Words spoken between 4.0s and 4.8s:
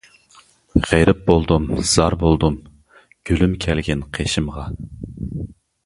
قېشىمغا.